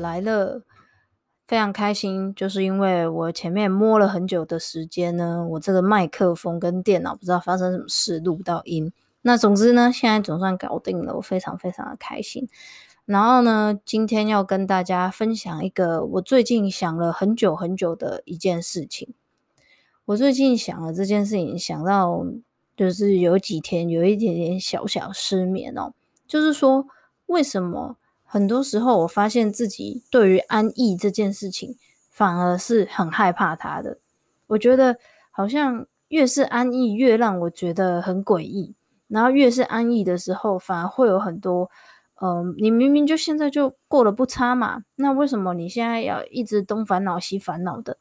[0.00, 0.62] 来了，
[1.46, 8.92] 非常开心，就是因为我前面摸了很久的时间呢，我这个麦克风跟电脑不知道发生什么事录不到音。
[9.22, 12.48] 那总之呢，现在总算搞定了，我非常非常的开心。
[13.04, 19.14] 然后呢，今天要跟大家分享一个我最近想了很久很久的一件事情。
[20.06, 22.24] 我最近想了这件事情，想到
[22.76, 25.92] 就是有几天有一点点小小失眠哦，
[26.26, 26.86] 就是说
[27.26, 27.96] 为什么？
[28.36, 31.78] 很多时候，我发现自己对于安逸这件事情，
[32.10, 33.96] 反而是很害怕它的。
[34.48, 34.98] 我觉得
[35.30, 38.74] 好像越是安逸，越让我觉得很诡异。
[39.08, 41.70] 然后越是安逸的时候，反而会有很多，
[42.20, 47.96] 嗯、你明明就现在就过得不差嘛，那为什么你现在要一直东烦恼西烦恼的？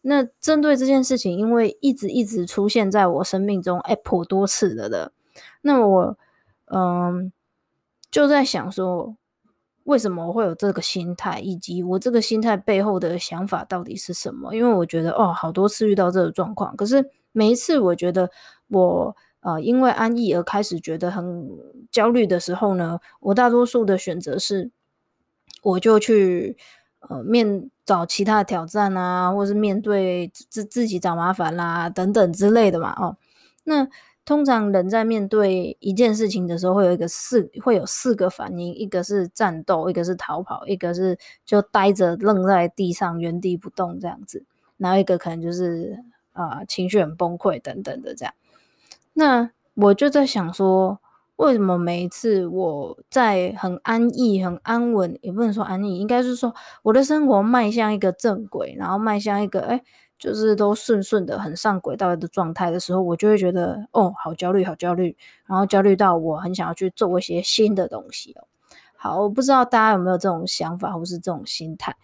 [0.00, 5.12] 那针对这件事情，因为一直一直出现在我生命中，哎，颇多次了的。
[5.60, 6.16] 那我，
[6.72, 7.30] 嗯、
[8.10, 9.14] 就在想说。
[9.84, 14.54] 为什么我会有这个心态，以及我这个心态背后的想法到底是什么？
[14.54, 18.30] 因为我觉得哦，好多次遇到这个状况，可是每一次我觉得
[18.68, 21.48] 我呃因为安逸而开始觉得很
[21.90, 24.70] 焦虑的时候呢，我大多数的选择是，
[25.62, 26.56] 我就去
[27.08, 32.92] 呃面找其他的挑战啊，或是面对自自己找麻烦啦等等之类的嘛。
[32.98, 33.16] 哦，
[33.64, 33.88] 那。
[34.24, 44.42] 通常人在面对一件事情的时候，会有一个四会有四个反应，一个是战斗，一个是逃跑，一个是就呆着愣在地上原地不动这样子，
[44.78, 45.98] 然后一个可能就是
[46.32, 48.32] 啊、情绪很崩溃等等的这样。
[49.12, 50.98] 那我就在想说，
[51.36, 59.76] 为什么每一次我在很安逸、很安稳，也不能说安逸，应该是说我的生活迈向一个正轨，然后迈向一个哎。
[59.76, 59.84] 诶
[60.18, 65.16] 就是都顺顺的很上轨道的状态的时候，我就会觉得哦，好焦虑，好焦虑，
[65.46, 68.46] 然后焦虑到我很想要去做一些新的东西哦。
[68.96, 71.94] 好，我不知道大家有没有这种想法或是这种心态。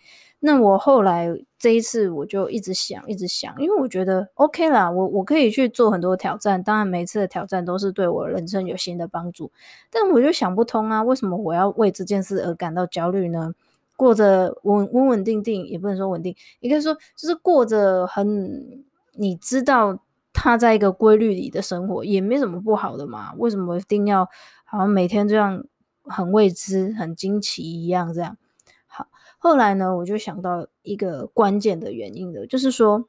[0.42, 1.28] 那我后来
[1.58, 9.50] 这一次我就一直想，一直想，因为我觉得 OK 啦，我我可以去做很多挑战，当然每次的挑战都是对我人生有新的帮助，
[9.90, 13.52] 但我就想不通啊，为什么我要为这件事而感到焦虑呢？
[14.00, 20.02] 过着稳稳稳定定，也不能说稳定，应该说就是过着很，你知道
[20.32, 23.34] 他在一个规律里的生活，也没什么不好的嘛。
[23.36, 24.26] 为什么一定要
[24.64, 25.62] 好像每天这样
[26.04, 28.38] 很未知、很惊奇一样这样？
[28.86, 33.06] 好，后来呢，我就想到一个关键的原因的，就是说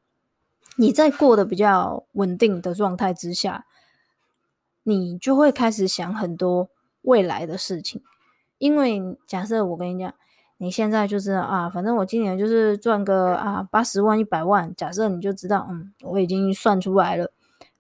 [0.76, 3.66] 你在过得比较稳定的状态之下，
[4.84, 6.68] 你就会开始想很多
[7.04, 8.04] 未来的事情，
[8.58, 10.14] 因为假设我跟你讲。
[10.62, 17.32] 你现在就知道啊，反正我今年就是赚个啊八十万一百万，假设你就知道，嗯，我已经算出来了，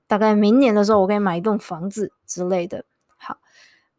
[0.07, 2.83] 大概明年的时候我可以买一栋房子之类的。
[3.17, 3.37] 好，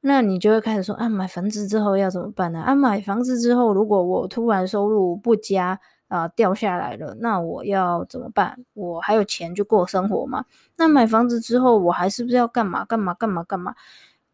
[0.01, 2.59] 那你就会开始说啊，买房子之后要怎么办呢？
[2.61, 5.79] 啊，买房子之后如果我突然收入不佳
[6.09, 8.59] 啊掉下来了，那我要怎么办？
[8.75, 10.45] 我还有钱去过生活吗？
[10.77, 13.77] 那买房子之后我还是不是要干嘛干嘛干嘛干嘛？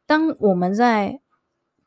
[0.07, 1.21] 当我们在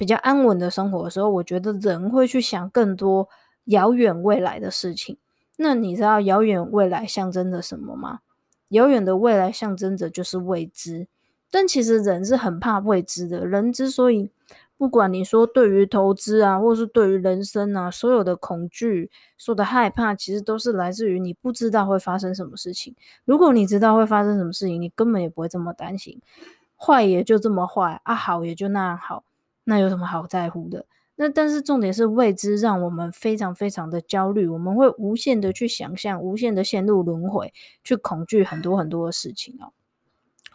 [0.02, 3.30] 比较安稳的生活的时候，我觉得人会去想更多
[3.66, 5.20] 遥远未来的事情。
[5.58, 8.22] 那你知道遥远未来象征着什么吗？
[8.70, 11.08] 遥远的未来象征着就是未知。
[11.52, 13.46] 但其实人是很怕未知的。
[13.46, 14.32] 人之所以
[14.76, 22.96] 不管你说对于投资啊，或是对于人生啊，所有的恐惧、所有的害怕，其实都是来自于你不知道会发生什么事情。
[23.24, 26.20] 如果你知道会发生什么事情，你根本也不会这么担心。
[26.76, 29.24] 坏也就这么坏啊，好也就那样好。
[29.64, 30.86] 那有什么好在乎的？
[31.16, 34.48] 那但是重点是未知，让我们非常非常的焦虑。
[34.48, 37.54] 我们会无限的去想象，无限的陷入轮回，
[37.84, 39.72] 去恐惧很多很多的事情哦。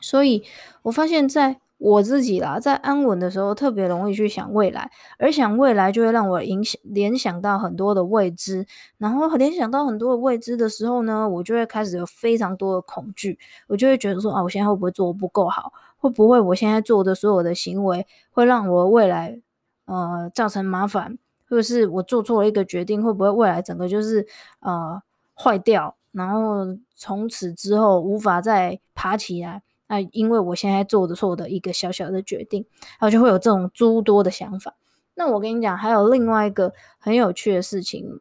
[0.00, 0.42] 所以
[0.82, 8.66] 我发现，在我自己啦，在安稳的时候特别容易去想未来，而想未来就会让我影响联想到很多的未知，
[8.98, 13.38] 然后联想到很多的未知的时候呢，我就会开始有非常多的恐惧，
[13.68, 15.72] 我就会觉得说啊，我现在会不会做的不够好？
[16.06, 19.40] 会不会我现在做的所有的行为会让我未来
[19.86, 21.18] 呃造成麻烦？
[21.48, 24.26] 或者是我做错了一个决定，会不会未来整个就是
[24.60, 25.02] 呃
[25.34, 29.62] 坏掉，然后从此之后无法再爬起来？
[29.88, 32.66] 那因为我现在做的错的一个小小的决定，
[32.98, 34.74] 然后就会有这种诸多的想法。
[35.14, 38.20] 那我跟你讲，还有另外一个很有趣的事情，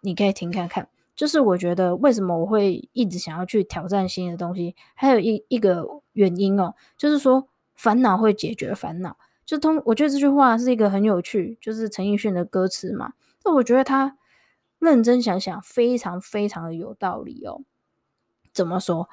[0.00, 0.88] 你可以听看看。
[1.16, 9.16] 就是我觉得为什么我会一直想要去挑战新的东西，还有一一个原因哦，就是说烦恼会解决烦恼。
[9.44, 13.14] 就通，我觉得这句话是一个很有趣，就是陈奕迅的歌词嘛。
[13.44, 14.18] 那我觉得他
[14.78, 17.62] 认真想想，非常非常的有道理哦。
[18.52, 19.08] 怎么说？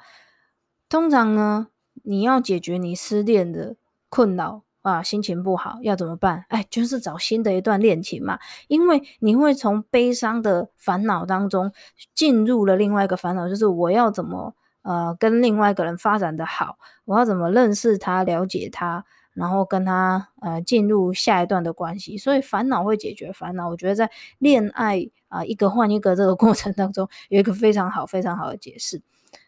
[0.88, 1.68] 通常呢？
[2.02, 3.76] 你要解决你失恋的
[4.08, 6.44] 困扰啊，心情不好要怎么办？
[6.50, 8.38] 哎，就是找新的一段恋情嘛，
[8.68, 11.72] 因为你会从悲伤的烦恼当中
[12.14, 16.76] 进入了另外一个烦恼，就是我要怎么呃跟另外一个人发展的好，
[17.06, 19.02] 我要怎么认识他、了解他，
[19.32, 22.18] 然后跟他呃进入下一段的关系。
[22.18, 29.00] 所以烦恼会解决烦恼，我觉得在恋爱啊、一个换一个这个过程当中有一个非常好、非常好的解释。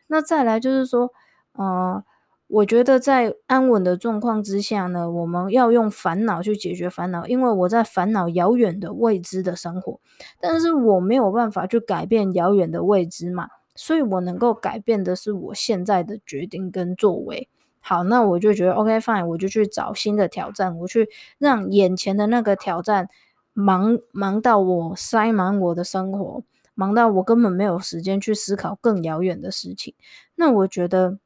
[0.06, 1.12] 那再来就是说，
[1.53, 2.03] 呃。
[2.48, 9.98] 我觉得在安稳的状况之下呢，我们要用烦恼去解决烦恼，因为我在烦恼遥远的未知的生活，
[10.40, 17.48] 但是我没有办法去改变遥远的未知嘛，所以我能够改变的是我现在的决定跟作为。
[17.81, 21.08] 好，那我就觉得 OK fine，我就去找新的挑战，我去
[21.38, 23.08] 让眼前的那个挑战
[23.54, 26.44] 忙忙到我塞满我的生活，
[26.75, 29.94] 忙到我根本没有时间去思考更遥远的事情。
[30.37, 31.19] 那我觉得。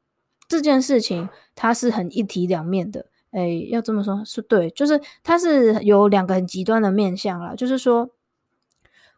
[0.51, 8.09] 这件事情它是很一体两面的，诶，要这么说，是对，就是它是有两个很极端的面向啦，就是说，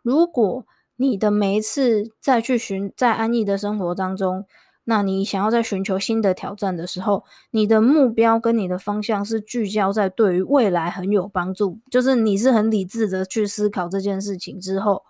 [0.04, 4.46] 如果你的每一次再去寻在安逸的生活当中，
[4.84, 15.04] 那你想要在寻求新的挑战的时候，你的目标跟你的方向是聚焦在对于未来很有帮助，就是你是很理智的去思考这件事情之后，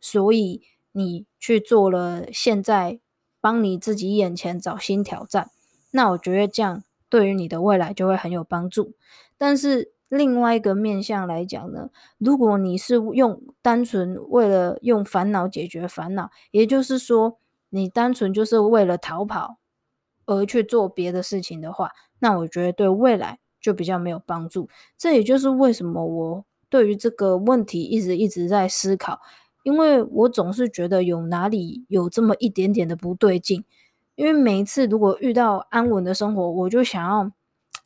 [0.00, 0.62] 所以
[0.92, 3.00] 你去做了现在
[3.40, 5.50] 帮你自己眼前找新挑战。
[5.96, 8.94] 那我觉得这样对于你的未来就会很有帮助。
[9.38, 11.88] 但是另外一个面向来讲呢，
[12.18, 17.38] 如果你是用单纯为了用烦恼解决烦恼，也就是说
[17.70, 19.58] 你单纯就是为了逃跑
[20.26, 24.68] 而去做别的事情的话，那我觉得对未来就比较没有帮助。
[24.98, 29.20] 这也就是为什么我对于这个问题一直一直在思考，
[29.62, 33.64] 因为我总是觉得有哪里有这么一点点的不对劲。
[34.16, 37.30] 因为每一次如果遇到安稳的生活，我就想要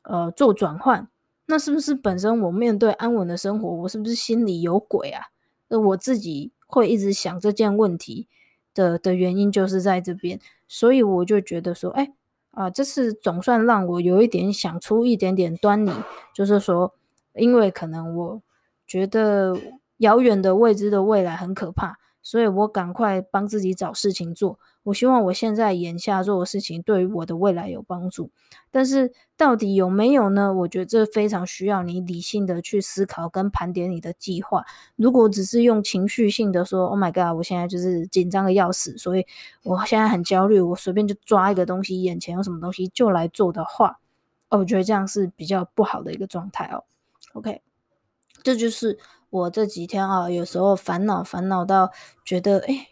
[0.02, 1.08] 呃做转换，
[1.46, 5.26] 那是不是本身我面对安稳的生活，我是不是心里有鬼啊？
[5.68, 8.28] 那我自己会一直想这件问题
[8.74, 12.12] 的的原因就是在这边，所以我就觉得说，哎
[12.50, 15.92] 啊，这次总算让我有一点想出一点点端倪，
[16.34, 16.92] 就是说，
[17.34, 18.42] 因为可能我
[18.86, 19.56] 觉得
[19.98, 24.58] 遥远的未知的未来很可怕，所以我赶快帮自己找事情做。
[24.88, 28.30] 我希望我现在眼下做的事情对于我的未来有帮助，
[28.70, 30.54] 但是到底有没有呢？
[30.54, 34.64] 我觉得这非常需要你理性的去思考跟盘点你的计划。
[34.96, 39.26] 如果只是用情绪性的说，Oh my God，我现在就是紧张的要死，所以
[39.62, 44.00] 我现在很焦虑，我随便就抓一个东西，眼前有什么东西就来做的话，
[44.48, 46.84] 哦，我觉得这样是比较不好的一个状态哦。
[47.34, 47.60] OK，
[48.42, 51.90] 这就是我这几天啊，有时候烦恼烦恼到
[52.24, 52.88] 觉得，诶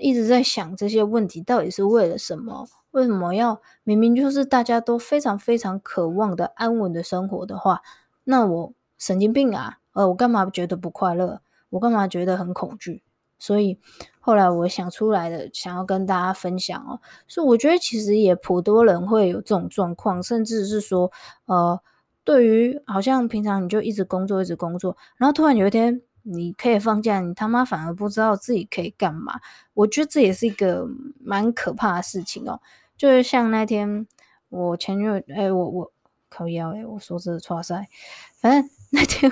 [0.00, 2.66] 一直在想这些问题到底是为了什么？
[2.92, 7.82] 为什么要明明就是大家都非常非常渴望的安稳的生活的话，
[8.24, 9.78] 那我神经病啊！
[9.92, 11.42] 呃，我干嘛觉得不快乐？
[11.68, 13.02] 我干嘛觉得很恐惧？
[13.38, 13.78] 所以
[14.20, 16.98] 后来我想出来的，想要跟大家分享哦。
[17.26, 21.12] 所以我觉得其实也颇多人会有这种状况，甚至是说，
[21.44, 21.78] 呃，
[22.24, 26.00] 对于好像平常你就一直工作，一直工作，然后突然有一天。
[26.30, 29.40] 你可以放假，你他妈反而不知道自己可以干嘛。
[29.74, 30.86] 我觉得这也是一个
[31.20, 32.60] 蛮可怕的事情哦。
[32.96, 34.06] 就是像那天
[34.48, 35.92] 我前女友，哎、我我
[36.28, 37.88] 靠腰，哎，我说这个剉赛，
[38.36, 39.30] 反正那天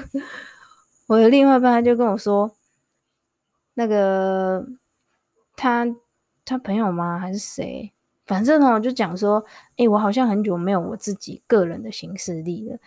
[1.09, 2.51] 我的另外一半他就跟我说，
[3.75, 4.67] 那个
[5.57, 5.87] 他
[6.45, 7.19] 他朋友吗？
[7.19, 7.93] 还是谁？
[8.25, 9.45] 反正呢，我就讲说，
[9.77, 12.79] 哎、我好像很久没有我自己个人的行事历了。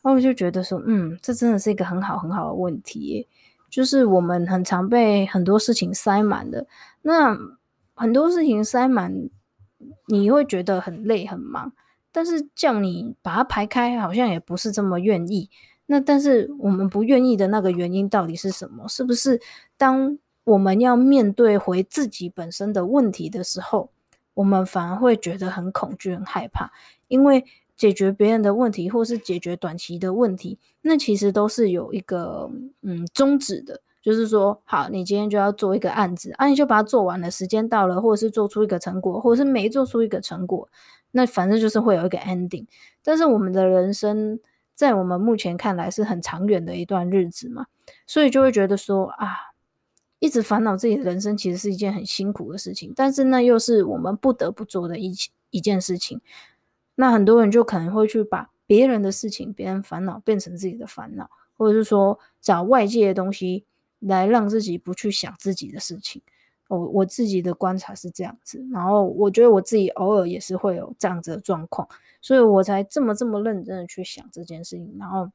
[0.00, 3.28] 然后我就觉得说，嗯，这真的是一个很好很好的问题耶。
[3.70, 6.66] 就是我们很常被很多事情塞满的，
[7.02, 7.36] 那
[7.94, 9.28] 很多事情塞满，
[10.06, 11.72] 你会觉得很累很忙，
[12.10, 15.50] 但是叫你把它排开，好像也不是这么愿意。
[15.86, 18.86] 那但是我们不愿意的那个原因到底是什么？
[18.88, 19.40] 是不是
[19.76, 23.90] 当我们要面对回自己本身的问题的时候，
[24.34, 26.70] 我们反而会觉得很恐惧、很害怕？
[27.08, 27.44] 因为
[27.78, 32.50] 解决别人的问题，或是解决短期的问题，那其实都是有一个
[32.82, 40.68] 嗯宗旨的，就是说，好，你今天就要做一个案子，啊，你就把它做完了，时间到了，或者是做出一个成果，或者是没做出一个成果，
[41.12, 42.66] 那反正就是会有一个 ending。
[43.04, 44.40] 但是我们的人生，
[44.74, 47.66] 在我们目前看来是很长远的一段日子嘛，
[48.06, 49.28] 所以就会觉得说啊，
[50.18, 55.14] 一直烦恼自己的人生其实是一件很辛苦的事情，但是那又是我们不得不做的一
[55.50, 56.20] 一件事情。
[57.00, 63.64] 那很多人就可能会去把别人的事情、别人烦恼变成自己的烦恼，或者是说找外界的东西
[64.00, 66.20] 来让自己不去想自己的事情。
[66.66, 71.88] 我我自己的观察是这样子，然后我觉得我自己偶尔也是会有这样子的状况，
[72.20, 74.96] 所以我才这么这么认真的去想这件事情。
[74.98, 75.30] 然后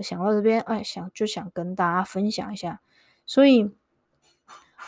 [0.00, 2.82] 想到这边，哎，想就想跟大家分享一下，
[3.24, 3.70] 所以。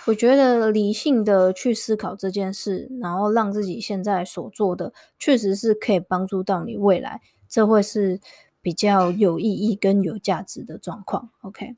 [0.08, 8.18] 我觉得理性的去思考这件事，然后让自己现在所做的确实是可以帮助到你未来，这会是
[8.62, 11.28] 比较有意义跟有价值的状况。
[11.42, 11.76] OK，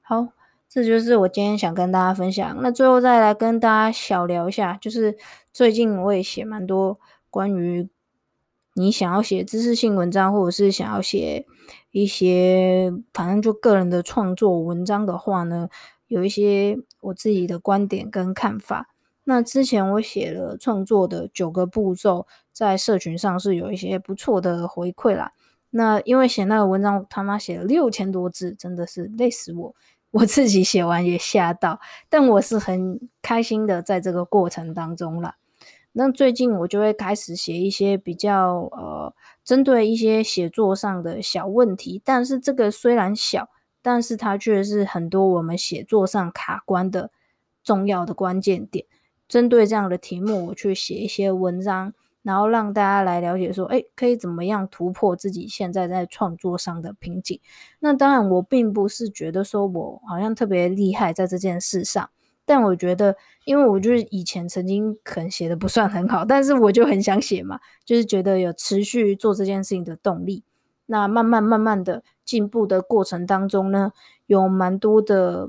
[0.00, 0.28] 好，
[0.70, 2.56] 这就是我今天想跟大家分享。
[2.62, 5.14] 那最后再来跟大家小聊一下，就是
[5.52, 7.86] 最近我也写蛮多关于
[8.72, 11.44] 你想要写知识性文章，或者是想要写
[11.90, 15.68] 一些反正就个人的创作文章的话呢，
[16.08, 18.88] 有一些我自己的观点跟看法。
[19.24, 25.32] 那之前我写了创作的九个步骤，在社群上是有一些不错的回馈啦。
[25.70, 29.74] 那因为写那个文章，他妈写了六千多字，真的是累死我。
[30.12, 35.34] 我自己写完也吓到，但我是很开心的，在这个过程当中啦。
[35.92, 39.12] 那最近我就会开始写一些比较呃，
[39.44, 43.48] 针对一些写作上的小问题，但是这个虽然小。
[43.86, 47.12] 但是它却是很多我们写作上卡关的
[47.62, 48.84] 重要的关键点。
[49.28, 51.92] 针对这样的题目，我去写一些文章，
[52.24, 57.38] 然后让大家来了解说，哎，可以怎么样突破自己现在在创作上的瓶颈。
[57.78, 62.10] 那当然，我并不是觉得说我好像特别厉害在这件事上，
[62.44, 63.14] 但我觉得，
[63.44, 70.42] 因为我就是以前曾经可能写的不算很好，但是我就很想写嘛，就是觉得有持续做这件事情的动力。
[70.86, 73.92] 那慢慢慢慢的进步的过程当中呢，
[74.26, 75.48] 有蛮多的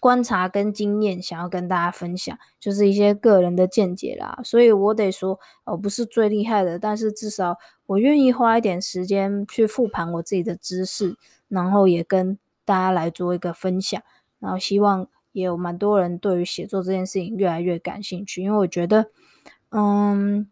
[0.00, 4.40] 观察跟经验想要跟大家分享，就是一些个人的见解啦。
[4.42, 11.16] 所以我得说，我不是最厉害的，但是至少我愿意花一点时间去复盘我自己的知识，
[11.48, 14.02] 然后也跟大家来做一个分享。
[14.38, 19.10] 然后希望也有蛮多人对于写作这件事情越来越感兴趣，因为我觉得，
[19.70, 20.48] 嗯。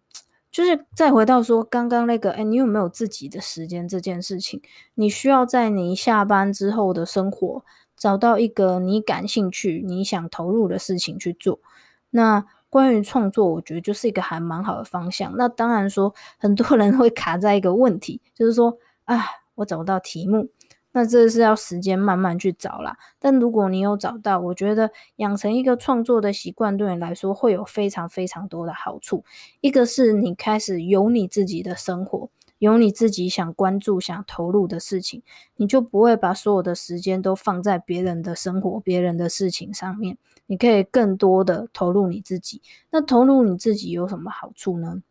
[0.56, 4.62] 就是再回到说刚刚那个，哎，你有没有自己的时间这件事情？
[4.94, 7.62] 你需要在你下班之后的生活
[7.94, 11.60] 找到一个你感兴趣、你想投入的事情去做。
[12.08, 15.34] 那关于创作，我觉得就是一个还蛮好的方向。
[15.36, 19.22] 那当然说，很多人会卡在一个问题，就是说，啊，
[19.56, 20.48] 我找不到题目。
[20.96, 29.22] 那这是要时间慢慢去找啦，但如果你有找到，我觉得养成一个创作的习惯对你来说会有非常非常多的好处。
[29.60, 35.22] 一个是你开始有你自己的生活，有你自己想关注、想投入的事情，
[35.56, 40.16] 你就不会把所有的时间都放在别人的生活、别人的事情上面。
[40.46, 42.62] 你可以更多的投入你自己。
[42.88, 45.02] 那投入你自己有什么好处呢？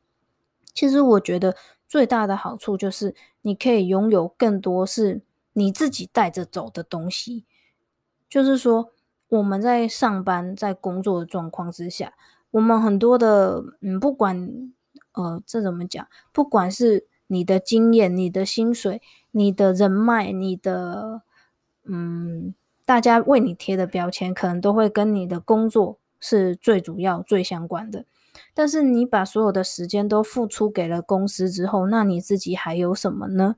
[0.73, 1.55] 其实我觉得
[1.87, 3.13] 最大的好处就是
[3.43, 5.21] 你可以拥有更多是。
[5.57, 7.45] 你自己带着走的东西，
[8.29, 8.91] 就是说
[9.29, 12.13] 我们在上班、在工作的状况之下，
[12.51, 14.73] 我们很多的，嗯，不管
[15.13, 21.21] 呃这怎么讲，不管是你的经验、你的薪水、你的人脉、你的
[21.85, 22.53] 嗯，
[22.85, 28.05] 大家为你贴的标签，可能都会跟你的工作是最主要、最相关的。
[28.53, 33.55] 但是你把所有的时间都付出给了公司之后，那你自己还有什么呢？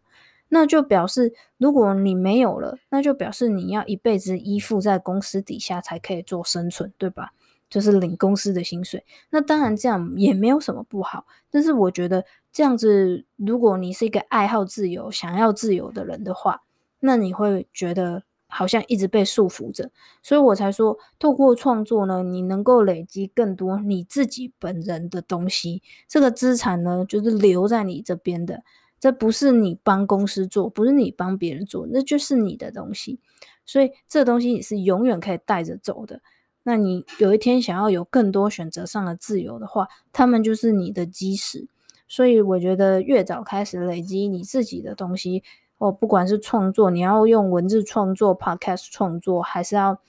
[0.50, 7.32] 那就表示，如果你没有了，那就表示你要一辈子依附在公司底下才可以做生存，对吧？
[7.70, 9.06] 就是领公司的薪水。
[9.30, 12.24] 那当然这样也没有什么不好，但是我觉得
[12.54, 16.62] 这样子，如果你是一个爱好自由、想要自由的人的话，
[17.01, 19.92] 那你会觉得好像一直被束缚着。
[20.24, 28.63] 所以我才说，透过创作呢，你能够累积更多你自己本人的东西，这个资产呢，就是留在你这边的。
[29.00, 33.20] 这不是你帮公司做，不是你帮别人做，那就是你的东西。
[33.66, 36.22] 所以这东西你是永远可以带着走的。
[36.63, 41.68] 那你有一天想要有更多选择上的自由的话，他们就是你的基石。
[42.08, 45.44] 所以我觉得越早开始累积你自己的东西，
[45.77, 50.00] 哦，不管是创作，你要用文字创作、Podcast 创作，还是要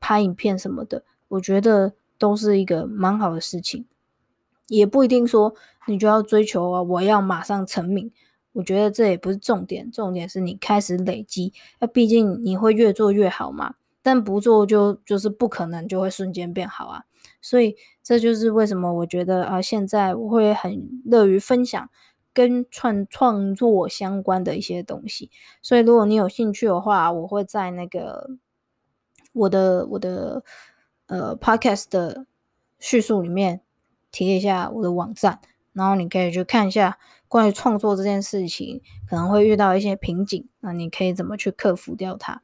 [0.00, 3.86] 拍影片什么的，我觉得都是一个蛮好的事情。
[4.66, 5.54] 也不一定说
[5.86, 8.10] 你就要追求啊，我要马上成名。
[8.54, 11.52] 我觉得这也不是重点，重点是你开始累积。
[11.80, 17.02] 那毕竟你会越做越好嘛，但不做就就是不可能就会瞬间变好啊。
[17.40, 21.90] 所以这就是为什么我觉得啊，现在我会很乐于分享
[22.32, 25.30] 跟创创作相关的一些东西。
[25.60, 28.30] 所以如果你有兴趣的话，我会在那个
[29.32, 30.44] 我的我的
[31.08, 32.24] 呃 podcast 的
[32.78, 33.62] 叙述里面
[34.12, 35.40] 贴一下我的网站，
[35.72, 36.98] 然后你可以去看一下。
[37.34, 42.40] 关于创作这件事情，可能会遇到一些瓶颈，那你可以怎么去克服掉它？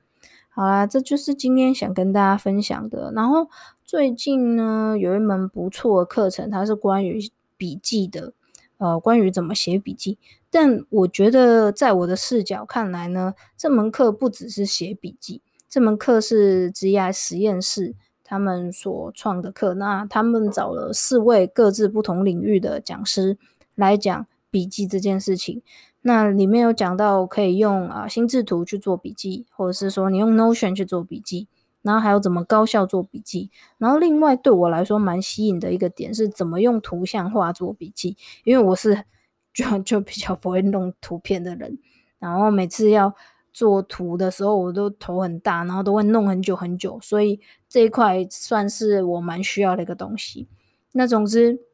[0.49, 3.13] 好啦，这就是今天想跟大家分享的。
[3.15, 3.49] 然后
[3.85, 7.21] 最近呢，有一门不错的课程，它是关于
[7.57, 8.33] 笔记的，
[8.79, 10.19] 呃，关于怎么写笔记。
[10.51, 17.95] 但我觉得，在我的视角看来呢，这门课不只是写笔记，这门课是职涯实验室
[18.25, 19.75] 他们所创的课。
[19.75, 23.39] 那他们找了四位各自不同领域的讲师
[23.77, 24.27] 来讲。
[24.51, 25.63] 笔记这件事情，
[26.03, 31.47] 那里面有讲到可以用啊心智图去做笔记，或者是说你用 Notion 去做笔记，
[31.83, 33.51] 然后还有怎么高效做笔记。
[33.79, 39.05] 然后另外对我来说蛮吸引的一个点是怎么用图像化做笔记，因为我是
[39.55, 41.79] 就就比较不会弄图片的人，
[42.19, 43.15] 然后每次要
[43.53, 50.49] 做图的时候我都头很大，然后都会弄很久很久，所以这一块算是我蛮需要的一个东西。
[50.93, 51.70] 那总之。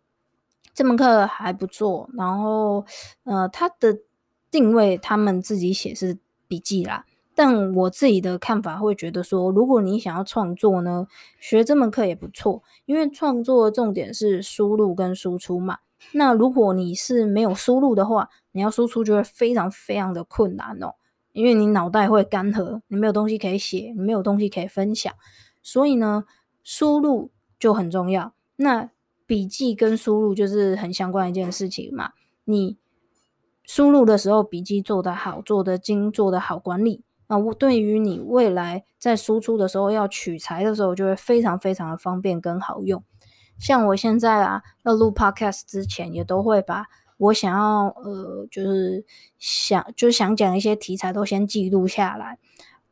[0.77, 2.85] 这门课还不错，然后，
[3.25, 3.99] 呃，它的
[4.51, 11.07] 定位他们自己写是笔记啦，但我自己的看法会觉得说，如果你想要创作呢，
[11.41, 15.79] 学这门课也不错，因为创作的重点是输入跟输出嘛。
[16.13, 20.95] 那如果你是没有输入的话，你要输出就会非常非常的困难哦，
[21.33, 25.15] 因为你脑袋会干涸，你没有东西可以写，你没有东西可以分享，
[25.63, 26.25] 所以呢，
[26.63, 28.35] 输入就很重要。
[28.57, 28.91] 那
[29.27, 32.13] 笔记跟输入就是很相关的一件事情嘛。
[32.45, 32.79] 你
[33.65, 43.03] 输入的时候，笔记做得好，做得精，做得好管理，那我对于你未来在输出的时候要取材的时候，就会非常非常的方便跟好用。
[43.59, 46.87] 像我现在啊，要录 podcast 之前，也都会把
[47.17, 49.05] 我想要呃，就是
[49.39, 52.39] 想就想讲一些题材都先记录下来。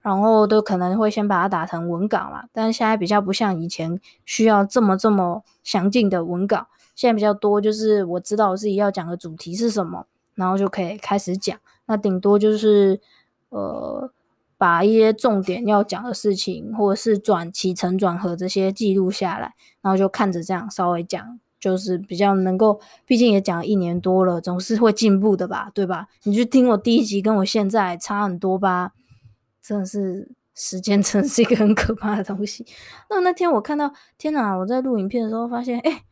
[0.04, 11.58] 然后都可能会先把它打成文稿嘛，但是现在比较不像以前需要这么这么详尽的文稿，现在比较多就是我知道我自己要讲的主题是什么，然后就可以开始讲。
[11.86, 13.00] 那顶多就是
[13.48, 14.10] 呃
[14.58, 26.08] 把一些重点要讲的事情，或者是转起承转合这些记录下来，然后就看着这样稍微讲，就是比较能够，毕竟也讲了一年多了，总是会进步的吧，对吧？
[26.24, 28.92] 你就听我第一集跟我现在差很多吧。
[29.64, 32.66] 真的是时间， 真的是一个很可怕的东西。
[33.08, 34.54] 那那天我看到，天哪！
[34.54, 36.04] 我在录影片的时候发现，哎，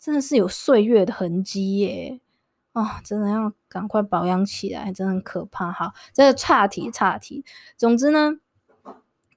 [0.00, 2.20] 真的是有岁月的痕迹耶！
[2.72, 5.70] 哦，真的要赶快保养起来，真的很可怕。
[5.70, 7.44] 好，这个差题差题。
[7.76, 8.38] 总之呢，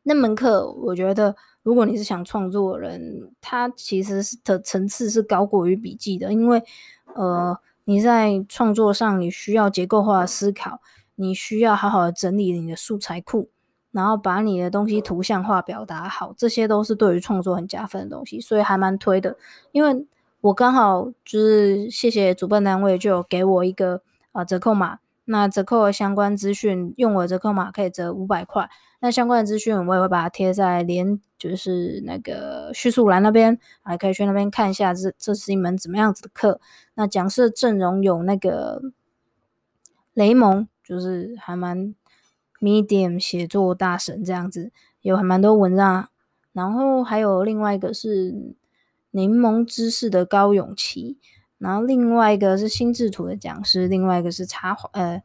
[0.04, 6.64] 那门课我觉得，如果你是想创作的人，它其实是的层次是高过于笔记的，因为
[7.16, 10.80] 呃，你在创作上你需要结构化思考，
[11.16, 13.50] 你需要好好的整理你的素材库。
[13.91, 19.38] 然后把你的东西图像化表达好，这些都是对于创作很加分的东西，所以还蛮推的。
[19.71, 20.06] 因为
[20.41, 24.02] 我刚好就是谢谢主办单位就有给我一个
[24.34, 28.69] 啊折扣码，那折扣的相关资讯用我的折扣码可以折五百块。
[29.00, 36.60] 那相关的资讯我也会把它贴在连就是那个叙述栏那边，还可以去那边看一下这这是一门怎么样子的课。
[36.95, 38.82] 那讲师的阵容有那个
[40.13, 41.95] 雷蒙，就是还蛮。
[42.60, 46.10] Medium 写作大神这样子，有还蛮多文章，
[46.54, 48.56] 然后还有另外一个是
[49.12, 51.17] 柠檬知识的高永琪，
[51.60, 55.22] 然后另外一个是心智图的讲师，另外一个是插画呃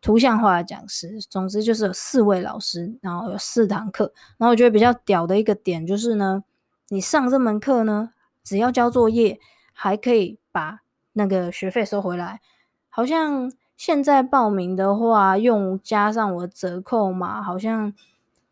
[0.00, 6.42] 图像化的讲师，总之就是有四位老师，然后有四堂课，然后我觉得比较屌的一个点就是呢，
[6.88, 9.38] 你上这门课呢，只要交作业，
[9.72, 10.80] 还可以把
[11.12, 12.40] 那个学费收回来，
[12.88, 13.52] 好像。
[13.86, 17.92] 现在报名的话，用加上我折扣码，好像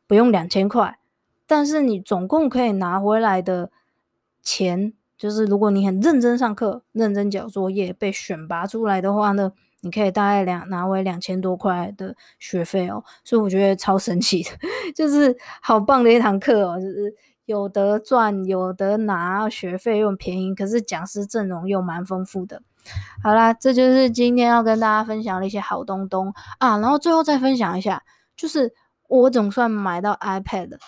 [0.06, 0.98] 不用两千块，
[1.46, 3.70] 但是你总共可以拿回来的
[4.42, 14.50] 钱，就是如果你很认真上课、认真交作业，被选拔出来的话呢，你可以大概两拿回两千多块的学费哦，所以我觉得超神奇的，
[14.94, 17.14] 就是好棒的一堂课哦，就是
[17.46, 22.60] 有得赚，有得拿学费又便宜，可是讲师阵容又蛮丰富的。
[23.22, 26.78] 好啦，这就是今天要跟大家分享的一些好东东啊。
[26.78, 28.02] 然后最后再分享一下，
[28.36, 28.72] 就是
[29.08, 30.78] 我总算买到 iPad 了。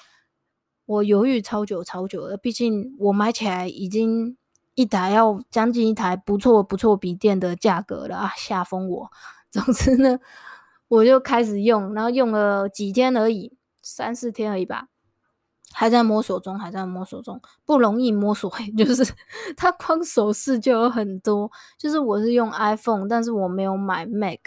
[0.87, 4.37] 我犹豫超久超久了，毕竟我买起来已经
[4.74, 9.11] 一台要将近一台不错不错笔电的价格了啊，吓疯我。
[9.50, 10.18] 总之呢，
[10.88, 14.88] 我就开始用，然后用了几天而已，三四天而已吧。
[15.74, 18.50] 还在摸索中，还在摸索中，不容易摸索。
[18.78, 19.04] 就是
[19.56, 24.38] 它光手势就有很多，就是我是用 iPhone，但是我没有买 Mac，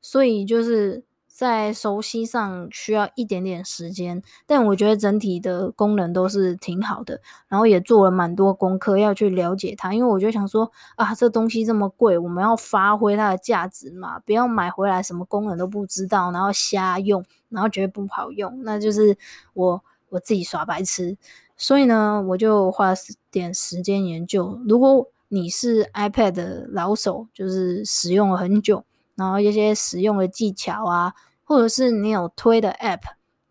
[0.00, 4.22] 所以就是在熟悉上需要一点点时间。
[4.46, 9.92] 但我觉得整体的功能都是挺好的，然后也做了蛮多功课要去了解它。
[9.92, 19.18] 因为我就想说啊，这东西这么贵，我们要发挥它的价值嘛，不要买回来什么功能都不知道，然后瞎用，然后觉得不好用，那就是
[19.54, 19.82] 我。
[20.10, 21.16] 我自己耍白痴，
[21.56, 22.94] 所以呢，我就花
[23.30, 24.60] 点时间研究。
[24.68, 31.12] 如果你是 iPad 的老手，就是使用了很久，然后一些使用的技巧啊，
[31.44, 33.00] 或者是你有推的 App，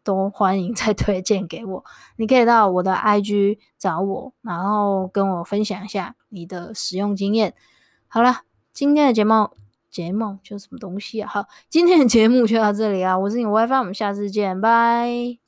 [0.04, 1.84] 都欢迎再 推荐给我。
[2.15, 7.54] 你可以到我的 IG 找我，然后跟我分享一下你的使用经验。
[8.08, 9.50] 好了，今天的节目
[9.89, 11.30] 节目就什么东西啊？
[11.30, 13.18] 好，今天的节目就到这里啊！
[13.18, 15.38] 我是你 WiFi，我们下次见，拜。